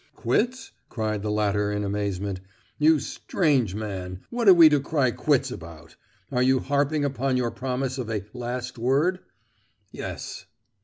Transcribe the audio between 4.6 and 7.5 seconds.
to cry quits about? Are you harping upon